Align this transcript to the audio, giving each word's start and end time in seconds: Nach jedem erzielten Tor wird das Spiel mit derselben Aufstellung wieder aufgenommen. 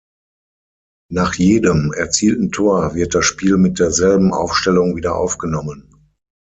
Nach 1.11 1.35
jedem 1.35 1.93
erzielten 1.93 2.49
Tor 2.51 2.95
wird 2.95 3.13
das 3.13 3.23
Spiel 3.23 3.57
mit 3.57 3.77
derselben 3.77 4.33
Aufstellung 4.33 4.95
wieder 4.95 5.15
aufgenommen. 5.15 6.09